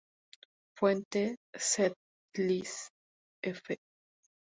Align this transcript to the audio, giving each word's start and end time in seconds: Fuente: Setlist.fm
Fuente: 0.75 1.37
Setlist.fm 1.53 3.77